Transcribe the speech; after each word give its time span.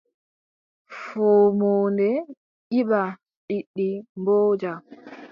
Foomoonde 0.99 2.09
yibba, 2.73 3.01
liɗɗi 3.47 3.87
mbooja. 4.19 4.71